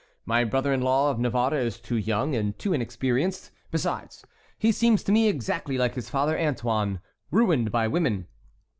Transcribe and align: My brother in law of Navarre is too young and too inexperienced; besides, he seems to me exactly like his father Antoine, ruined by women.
My 0.25 0.43
brother 0.45 0.73
in 0.73 0.81
law 0.81 1.11
of 1.11 1.19
Navarre 1.19 1.53
is 1.59 1.79
too 1.79 1.95
young 1.95 2.33
and 2.33 2.57
too 2.57 2.73
inexperienced; 2.73 3.51
besides, 3.69 4.25
he 4.57 4.71
seems 4.71 5.03
to 5.03 5.11
me 5.11 5.27
exactly 5.27 5.77
like 5.77 5.93
his 5.93 6.09
father 6.09 6.35
Antoine, 6.39 7.01
ruined 7.29 7.71
by 7.71 7.87
women. 7.87 8.25